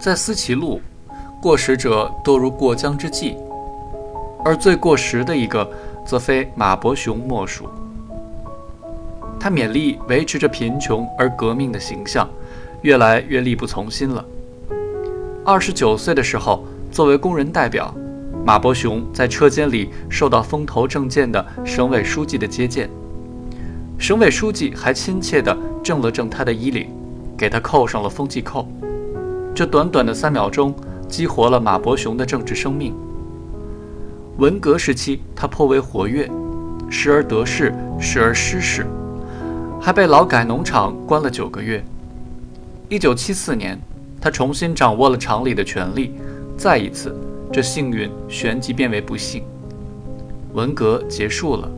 [0.00, 0.80] 在思齐路，
[1.42, 3.36] 过时者多如过江之鲫，
[4.44, 5.68] 而最过时的一个，
[6.06, 7.68] 则非马伯雄莫属。
[9.40, 12.28] 他勉力维持着贫穷而革命的形象，
[12.82, 14.24] 越来越力不从心了。
[15.44, 17.92] 二十九岁的时候，作为工人代表，
[18.44, 22.88] 马伯雄在车间里受到风头正劲的省委书记的接见，
[23.98, 26.88] 省委书记还亲切地正了正他的衣领，
[27.36, 28.66] 给他扣上了风纪扣。
[29.58, 30.72] 这短短的三秒钟，
[31.08, 32.94] 激活了马伯雄的政治生命。
[34.36, 36.30] 文革时期，他颇为活跃，
[36.88, 38.86] 时而得势，时而失势。
[39.80, 41.84] 还被劳改农场关了九个月。
[42.88, 43.76] 一九七四年，
[44.20, 46.14] 他重新掌握了厂里的权力。
[46.56, 47.12] 再一次，
[47.52, 49.42] 这幸运旋即变为不幸。
[50.52, 51.68] 文革结束了，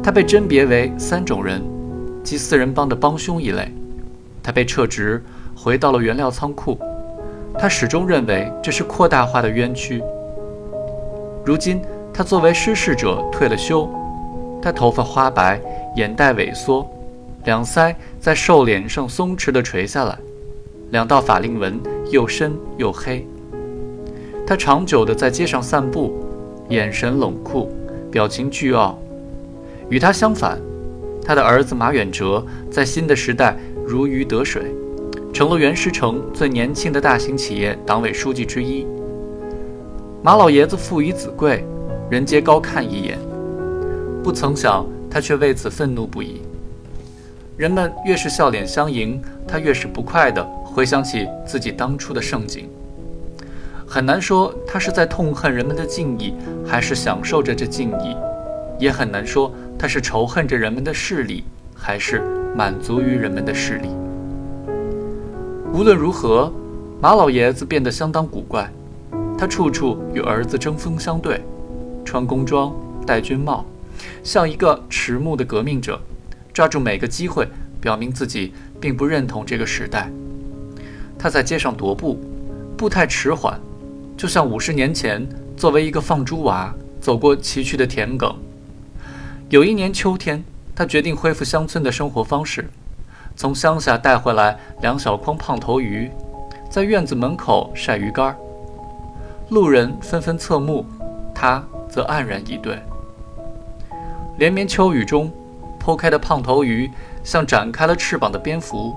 [0.00, 1.60] 他被甄别为三种人，
[2.22, 3.74] 即四人帮的帮凶一类。
[4.40, 5.20] 他被撤职，
[5.56, 6.78] 回到了原料仓库。
[7.58, 10.00] 他始终认为这是扩大化的冤屈。
[11.44, 11.82] 如今，
[12.14, 13.88] 他作为失事者退了休，
[14.62, 15.60] 他头发花白，
[15.96, 16.88] 眼袋萎缩。
[17.44, 20.16] 两腮在瘦脸上松弛地垂下来，
[20.90, 23.26] 两道法令纹又深又黑。
[24.46, 26.14] 他长久地在街上散步，
[26.68, 27.72] 眼神冷酷，
[28.10, 28.98] 表情倨傲。
[29.88, 30.58] 与他相反，
[31.24, 33.56] 他的儿子马远哲在新的时代
[33.86, 34.62] 如鱼得水，
[35.38, 38.84] 成了原石城最年轻的大型企业党委书记之一。
[40.20, 41.64] 马老爷子父以子贵，
[42.10, 43.16] 人皆高看一眼，
[44.20, 46.42] 不曾想他却为此愤怒不已。
[47.56, 52.68] 人们越是笑脸相迎，他越是不快地回想起自己当初的盛景。
[53.86, 56.34] 很难说他是在痛恨人们的敬意，
[56.66, 58.16] 还是享受着这敬意；
[58.76, 61.44] 也很难说他是仇恨着人们的势力，
[61.76, 62.24] 还是
[62.56, 63.90] 满足于人们的势力。
[65.72, 66.52] 无论如何，
[67.00, 68.68] 马老爷子变得相当古怪。
[69.36, 71.40] 他处处与儿子针锋相对，
[72.04, 72.74] 穿工装，
[73.06, 73.64] 戴军帽，
[74.24, 76.00] 像一个迟暮的革命者。
[76.52, 77.46] 抓住每个机会，
[77.80, 80.10] 表明自己并不认同这个时代。
[81.16, 82.18] 他在街上踱步，
[82.76, 83.60] 步态迟缓，
[84.16, 85.24] 就像五十年前
[85.56, 88.34] 作为一个放猪娃走过崎岖的田埂。
[89.50, 90.42] 有一年秋天，
[90.74, 92.68] 他决定恢复乡村的生活方式，
[93.38, 96.10] 从乡下带回来两小筐胖头鱼，
[96.68, 98.36] 在院子门口晒鱼干。
[99.50, 100.84] 路人纷纷侧目，
[101.32, 102.76] 他则黯然以对。
[104.38, 105.30] 连绵秋雨中。
[105.80, 106.90] 剖开的胖头鱼
[107.24, 108.94] 像展开了翅膀的蝙蝠，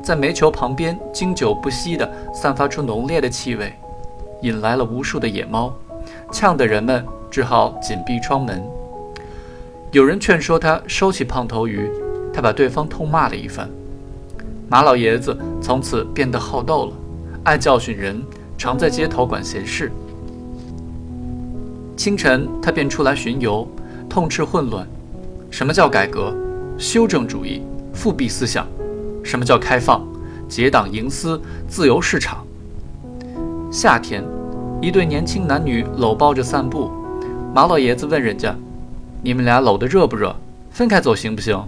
[0.00, 3.72] 在煤球旁边经久不息地散发出浓烈的气味，
[4.42, 5.74] 引来了无数的野猫，
[6.30, 8.62] 呛得人们只好紧闭窗门。
[9.90, 11.90] 有人劝说他收起胖头鱼，
[12.32, 13.68] 他把对方痛骂了一番。
[14.68, 16.92] 马老爷子从此变得好斗了，
[17.44, 18.22] 爱教训人，
[18.56, 19.92] 常在街头管闲事。
[21.96, 23.68] 清晨，他便出来巡游，
[24.08, 24.86] 痛斥混乱。
[25.50, 26.34] 什么叫改革？
[26.78, 27.62] 修正主义、
[27.92, 28.66] 复辟思想。
[29.22, 30.02] 什么叫开放？
[30.48, 32.44] 结党营私、自由市场。
[33.70, 34.24] 夏天，
[34.80, 36.90] 一对年轻男女搂抱着散步。
[37.54, 38.54] 马老爷子问人家
[39.22, 40.34] ：“你们俩搂得热不热？
[40.70, 41.62] 分开走行不行？”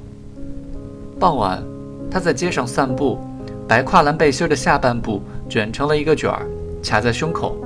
[1.19, 1.63] 傍晚，
[2.11, 3.19] 他在街上散步，
[3.69, 6.47] 白跨栏背心的下半部卷成了一个卷儿，
[6.83, 7.57] 卡在胸口，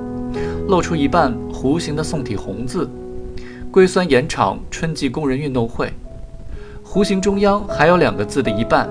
[0.67, 2.89] 露出一半弧形的宋体红字
[3.71, 5.91] ：“硅酸盐厂春季工人运动会。”
[6.85, 8.89] 弧形中央还有两个字的一半，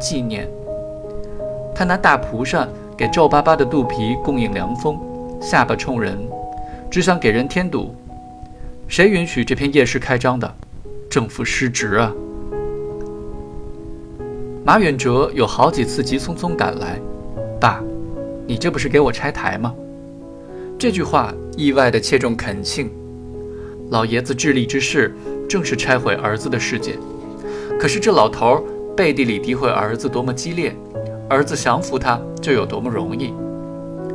[0.00, 0.48] 纪念。
[1.74, 4.98] 他拿大蒲扇给皱巴巴的肚皮供应凉风，
[5.40, 6.18] 下巴冲人，
[6.90, 7.94] 只想给人添堵。
[8.86, 10.54] 谁允许这片夜市开张的？
[11.08, 12.12] 政府失职啊！
[14.64, 16.96] 马远哲有好几次急匆匆赶来，
[17.60, 17.82] 爸，
[18.46, 19.74] 你这不是给我拆台吗？
[20.78, 22.88] 这句话意外地切中恳庆。
[23.90, 25.12] 老爷子致力之事，
[25.48, 26.96] 正是拆毁儿子的世界。
[27.76, 28.64] 可是这老头
[28.96, 30.72] 背地里诋毁儿子多么激烈，
[31.28, 33.34] 儿子降服他就有多么容易。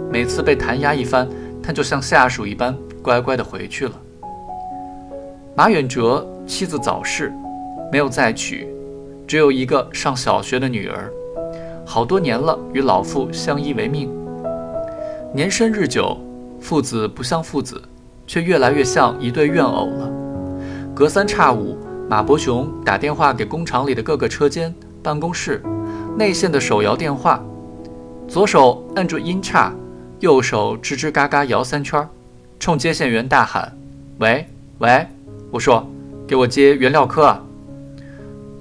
[0.09, 1.27] 每次被弹压一番，
[1.61, 3.91] 他就像下属一般乖乖地回去了。
[5.55, 7.33] 马远哲妻子早逝，
[7.91, 8.65] 没有再娶，
[9.27, 11.11] 只有一个上小学的女儿，
[11.85, 14.09] 好多年了与老父相依为命。
[15.33, 16.17] 年深日久，
[16.61, 17.81] 父子不像父子，
[18.25, 20.09] 却越来越像一对怨偶了。
[20.95, 21.77] 隔三差五。
[22.09, 25.61] 马伯雄打电话给工厂里的各个车间、办公室、
[26.17, 27.43] 内线的手摇电话，
[28.29, 29.73] 左手按住音叉，
[30.21, 32.07] 右手吱吱嘎嘎摇三圈，
[32.61, 33.77] 冲接线员大喊
[34.19, 34.47] ：“喂
[34.77, 35.05] 喂，
[35.51, 35.85] 我说，
[36.25, 37.43] 给我接原料科啊！”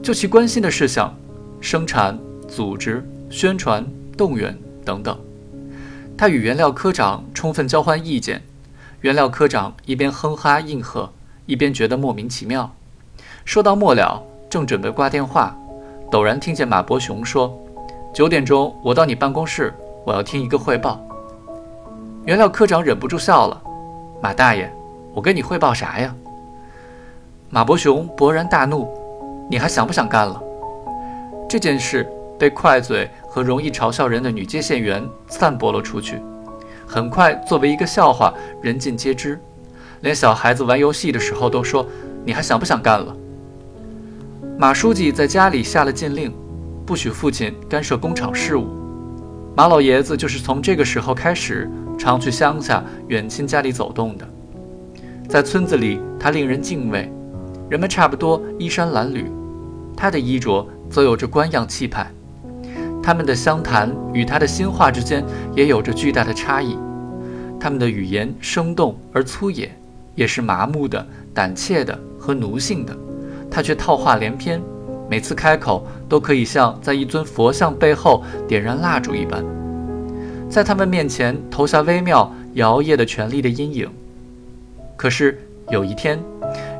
[0.07, 1.13] 就其关心的事项，
[1.61, 2.17] 生产、
[2.47, 3.85] 组织、宣传、
[4.17, 5.19] 动员等等，
[6.17, 8.41] 他与原料科长充分交换意见，
[9.01, 11.11] 原料科长一边哼哈应和，
[11.45, 12.73] 一边觉得莫名其妙。
[13.45, 15.59] 说到末了，正准备挂电话，
[16.09, 17.53] 陡然听见马伯雄说
[18.15, 19.75] ：“九点钟我到你办公室，
[20.05, 21.05] 我要听一个汇报。”
[22.27, 23.61] 原料科长忍不住笑了
[24.23, 24.73] ：“马大爷，
[25.13, 26.15] 我跟你汇报啥呀？”
[27.51, 28.89] 马伯雄勃然大怒
[29.49, 30.43] ：“你还想不想干了？”
[31.49, 32.07] 这件事
[32.39, 36.21] 被快嘴和容易嘲笑人的女接线员散播了出去，
[36.87, 39.39] 很快作为一个笑话，人尽皆知。
[40.03, 41.87] 连小孩子玩游戏的时候都说
[42.25, 43.17] ：“你还想不想干了？”
[44.59, 46.35] 马书记在家里下了禁令，
[46.85, 48.67] 不许父亲干涉工厂事务。
[49.57, 54.29] 马老爷子就是从这个时候开始，常去乡下远亲家里走动的。
[55.29, 57.11] 在村子里，他令人敬畏，
[57.69, 59.25] 人们差不多衣衫褴褛，
[59.97, 60.67] 他的衣着。
[60.89, 62.09] 则有着官样气派，
[63.03, 66.79] 他们的相谈与他的心话之间也有着巨大的差异。
[67.59, 69.69] 他们的语言生动而粗野，
[70.15, 71.05] 也是麻木的、
[71.35, 72.97] 胆怯的和奴性的。
[73.51, 74.63] 他却套话连篇，
[75.11, 79.45] 每次开口都可以像在一尊佛像背后点燃蜡烛一般，
[80.49, 83.91] 在他们面前投下微妙摇曳的权力的阴影。
[84.97, 86.17] 可是有一天，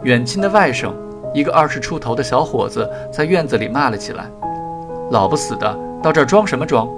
[0.07, 0.93] 远亲的外甥。
[1.35, 4.31] 一个二十出头的小伙子在院子里骂了起来
[5.11, 6.89] ：“老不死的，到这儿装什么装？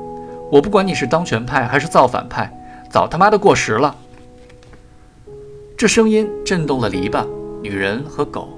[0.53, 2.53] 我不管你是当权派还是造反派，
[2.91, 3.97] 早他妈的过时了！”
[5.75, 7.25] 这声音震动了篱笆、
[7.63, 8.51] 女人和狗。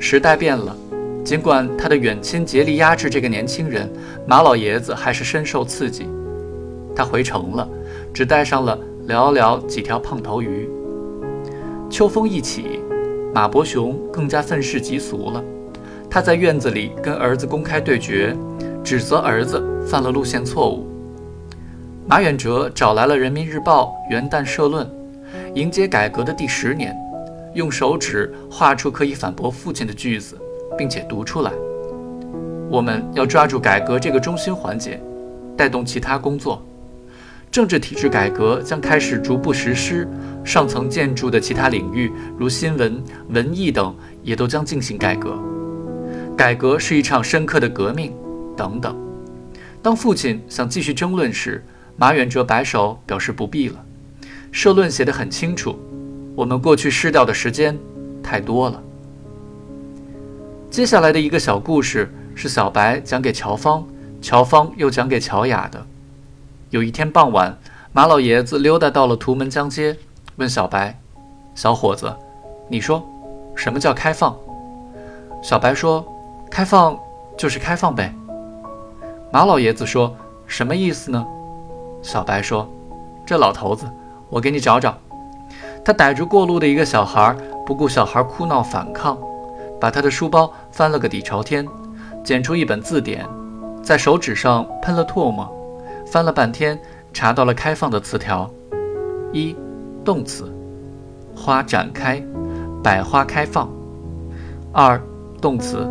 [0.00, 0.76] 时代变了，
[1.24, 3.88] 尽管他的远亲竭力压制这个年轻人，
[4.26, 6.08] 马老爷子还是深受刺激。
[6.94, 7.66] 他回城了，
[8.12, 10.68] 只带上了寥寥几条胖头鱼。
[11.88, 12.80] 秋风一起。
[13.36, 15.44] 马伯雄更加愤世嫉俗了，
[16.08, 18.34] 他在院子里跟儿子公开对决，
[18.82, 20.86] 指责儿子犯了路线错误。
[22.06, 24.90] 马远哲找来了《人民日报》元旦社论，
[25.52, 26.96] 迎接改革的第十年，
[27.52, 30.38] 用手指画出可以反驳父亲的句子，
[30.78, 31.52] 并且读出来。
[32.70, 34.98] 我们要抓住改革这个中心环节，
[35.58, 36.62] 带动其他工作。
[37.56, 40.06] 政治体制改革将开始逐步实施，
[40.44, 45.38] 上层建筑的其他领域，如新闻、文艺等，也都将进行改革。
[46.36, 48.12] 改革是一场深刻的革命，
[48.54, 48.94] 等等。
[49.80, 51.64] 当父亲想继续争论时，
[51.96, 53.82] 马远哲摆手表示不必了。
[54.52, 55.78] 社论写得很清楚，
[56.34, 57.74] 我们过去失掉的时间
[58.22, 58.82] 太多了。
[60.68, 63.82] 接下来的一个小故事是小白讲给乔芳，
[64.20, 65.86] 乔芳又讲给乔雅的。
[66.70, 67.56] 有一天傍晚，
[67.92, 69.96] 马老爷子溜达到了图门江街，
[70.34, 70.98] 问小白
[71.54, 72.12] ：“小伙子，
[72.68, 73.00] 你说
[73.54, 74.36] 什么叫开放？”
[75.40, 76.04] 小白说
[76.50, 76.98] ：“开放
[77.38, 78.12] 就是开放呗。”
[79.32, 80.12] 马老爷子说
[80.48, 81.24] ：“什么意思呢？”
[82.02, 82.68] 小白说
[83.24, 83.86] ：“这老头子，
[84.28, 84.92] 我给你找找。”
[85.84, 87.32] 他逮住过路的一个小孩，
[87.64, 89.16] 不顾小孩哭闹反抗，
[89.80, 91.64] 把他的书包翻了个底朝天，
[92.24, 93.24] 捡出一本字典，
[93.84, 95.48] 在手指上喷了唾沫。
[96.06, 96.80] 翻了半天，
[97.12, 98.48] 查到了开放的词条：
[99.32, 99.56] 一、
[100.04, 100.44] 动词，
[101.34, 102.24] 花展开，
[102.82, 103.68] 百花开放；
[104.72, 105.00] 二、
[105.40, 105.86] 动词，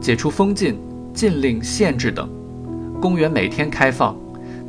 [0.00, 0.80] 解除封禁、
[1.12, 2.26] 禁令、限制等；
[3.02, 4.16] 公园每天开放，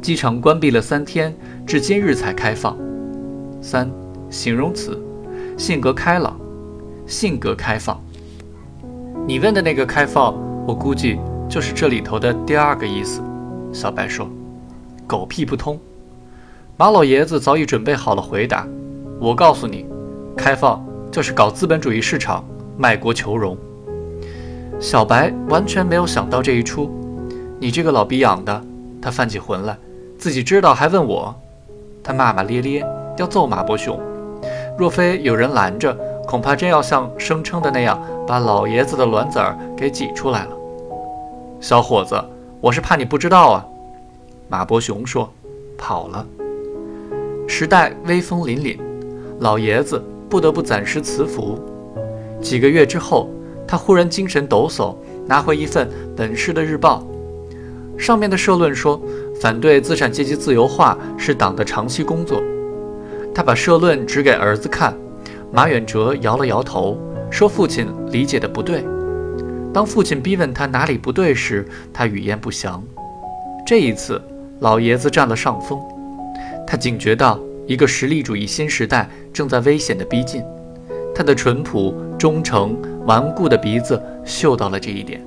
[0.02, 1.34] 机场关闭了三天，
[1.66, 2.76] 至今日才开放；
[3.62, 3.90] 三、
[4.30, 5.02] 形容词，
[5.58, 6.38] 性格开朗，
[7.08, 7.98] 性格开放。
[9.26, 10.36] 你问的那个开放，
[10.68, 11.18] 我估计
[11.48, 13.22] 就是这里头的第二个意思。
[13.72, 14.30] 小白说。
[15.12, 15.78] 狗屁不通！
[16.78, 18.66] 马老爷子早已准备好了回答。
[19.20, 19.86] 我告诉你，
[20.38, 22.46] 开放就是搞资本主义市场，
[22.78, 23.58] 卖国求荣。
[24.80, 26.90] 小白完全没有想到这一出。
[27.60, 28.62] 你这个老逼养的！
[29.02, 29.78] 他犯起浑来，
[30.18, 31.36] 自己知道还问我。
[32.02, 32.86] 他骂骂咧咧，
[33.18, 34.00] 要揍马伯雄。
[34.78, 35.94] 若非有人拦着，
[36.26, 40.52] 恐怕真要像声称的那样，把老爷子的卵子儿给挤出来了。
[41.60, 42.16] 小伙子，
[42.62, 43.68] 我是怕你不知道啊。
[44.52, 45.34] 马伯雄说
[45.80, 46.28] ：“跑了。”
[47.48, 48.78] 时代威风凛凛，
[49.40, 51.58] 老爷子不得不暂时辞服。
[52.42, 53.30] 几个月之后，
[53.66, 54.94] 他忽然精神抖擞，
[55.26, 57.08] 拿回一份本市的日报，
[57.98, 59.02] 上面的社论说
[59.40, 62.44] ：“反对资产阶级自由化是党的长期工作。”
[63.34, 64.94] 他把社论指给儿子看，
[65.50, 66.98] 马远哲摇了摇头，
[67.30, 68.84] 说：“父亲理解的不对。”
[69.74, 72.84] 当父亲逼问他哪里不对时，他语焉不详。
[73.66, 74.22] 这一次。
[74.62, 75.82] 老爷子占了上风，
[76.68, 80.44] 他警觉到一个实力主义新时代正在危险的逼近，
[81.16, 82.78] 他的淳朴、忠诚、
[83.08, 85.20] 顽固的鼻子嗅到了这一点。